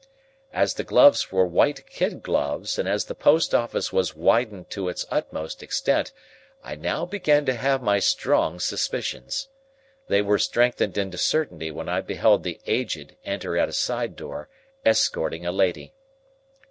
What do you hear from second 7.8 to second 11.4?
my strong suspicions. They were strengthened into